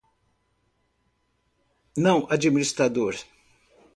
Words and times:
Não 1.95 2.25
administrador 2.31 3.17